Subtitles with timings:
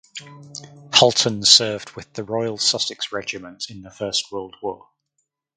[0.93, 4.89] Hulton served with the Royal Sussex Regiment in the First World War.